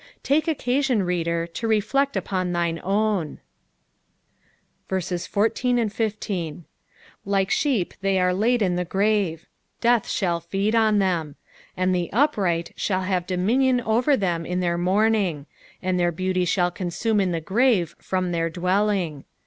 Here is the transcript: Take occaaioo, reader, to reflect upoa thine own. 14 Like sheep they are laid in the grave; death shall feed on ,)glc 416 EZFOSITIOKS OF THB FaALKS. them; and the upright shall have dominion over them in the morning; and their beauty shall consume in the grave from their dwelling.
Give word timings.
Take 0.23 0.45
occaaioo, 0.47 1.05
reader, 1.05 1.45
to 1.45 1.67
reflect 1.67 2.15
upoa 2.15 2.51
thine 2.51 2.79
own. 2.83 3.37
14 4.89 5.85
Like 7.23 7.51
sheep 7.51 7.93
they 8.01 8.19
are 8.19 8.33
laid 8.33 8.63
in 8.63 8.77
the 8.77 8.83
grave; 8.83 9.45
death 9.79 10.09
shall 10.09 10.39
feed 10.39 10.73
on 10.73 10.95
,)glc 10.95 10.97
416 10.97 10.97
EZFOSITIOKS 10.97 10.97
OF 10.97 10.97
THB 10.97 10.97
FaALKS. 10.97 10.99
them; 10.99 11.35
and 11.77 11.95
the 11.95 12.11
upright 12.11 12.71
shall 12.75 13.01
have 13.01 13.27
dominion 13.27 13.81
over 13.81 14.17
them 14.17 14.43
in 14.43 14.59
the 14.59 14.75
morning; 14.79 15.45
and 15.83 15.99
their 15.99 16.11
beauty 16.11 16.45
shall 16.45 16.71
consume 16.71 17.19
in 17.21 17.31
the 17.31 17.39
grave 17.39 17.95
from 17.99 18.31
their 18.31 18.49
dwelling. 18.49 19.25